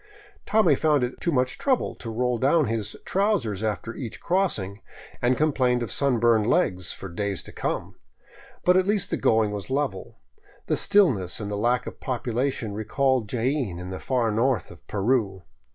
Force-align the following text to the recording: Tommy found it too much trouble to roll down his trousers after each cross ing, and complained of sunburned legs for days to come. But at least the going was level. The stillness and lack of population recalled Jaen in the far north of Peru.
Tommy 0.47 0.73
found 0.73 1.03
it 1.03 1.21
too 1.21 1.31
much 1.31 1.59
trouble 1.59 1.93
to 1.93 2.09
roll 2.09 2.39
down 2.39 2.65
his 2.65 2.95
trousers 3.05 3.61
after 3.61 3.93
each 3.93 4.19
cross 4.19 4.57
ing, 4.57 4.81
and 5.21 5.37
complained 5.37 5.83
of 5.83 5.91
sunburned 5.91 6.47
legs 6.47 6.91
for 6.91 7.07
days 7.07 7.43
to 7.43 7.51
come. 7.51 7.93
But 8.65 8.77
at 8.77 8.87
least 8.87 9.11
the 9.11 9.17
going 9.17 9.51
was 9.51 9.69
level. 9.69 10.17
The 10.65 10.75
stillness 10.75 11.39
and 11.39 11.51
lack 11.51 11.85
of 11.85 11.99
population 11.99 12.73
recalled 12.73 13.29
Jaen 13.29 13.77
in 13.77 13.91
the 13.91 13.99
far 13.99 14.31
north 14.31 14.71
of 14.71 14.87
Peru. 14.87 15.43